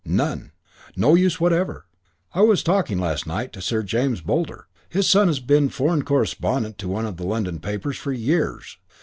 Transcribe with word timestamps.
None. 0.03 0.51
No 0.95 1.13
use 1.13 1.39
whatever. 1.39 1.85
I 2.33 2.41
was 2.41 2.63
talking 2.63 2.97
last 2.97 3.27
night 3.27 3.53
to 3.53 3.61
Sir 3.61 3.83
James 3.83 4.19
Boulder. 4.21 4.65
His 4.89 5.07
son 5.07 5.27
has 5.27 5.39
been 5.39 5.69
foreign 5.69 6.01
correspondent 6.01 6.79
to 6.79 6.87
one 6.87 7.05
of 7.05 7.17
the 7.17 7.23
London 7.27 7.59
papers 7.59 7.97
for 7.97 8.11
years. 8.11 8.79